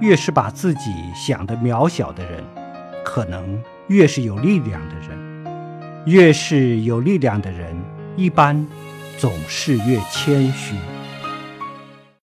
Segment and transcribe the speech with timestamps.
[0.00, 2.42] 越是把自己想得渺小的人，
[3.04, 5.30] 可能越是有力量的人。
[6.06, 7.76] 越是有力量的人，
[8.16, 8.66] 一般
[9.18, 10.74] 总是越谦虚。